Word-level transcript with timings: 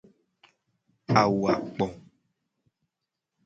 Awu 1.19 1.39
a 1.51 1.53
kpo. 1.73 1.85